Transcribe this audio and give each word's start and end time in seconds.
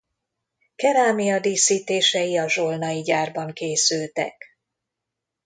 Kerámia 0.75 1.39
díszítései 1.39 2.37
a 2.37 2.49
Zsolnay-gyárban 2.49 3.51
készültek. 3.53 4.57